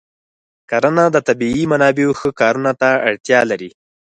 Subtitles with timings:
[0.69, 3.69] کرنه د طبیعي منابعو ښه کارونه ته اړتیا لري.